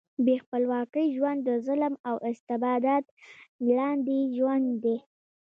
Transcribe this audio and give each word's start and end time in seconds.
بې 0.25 0.35
خپلواکۍ 0.43 1.05
ژوند 1.15 1.39
د 1.47 1.49
ظلم 1.67 1.93
او 2.09 2.15
استبداد 2.29 3.03
لاندې 3.77 4.19
ژوند 4.35 4.67
دی. 4.83 4.97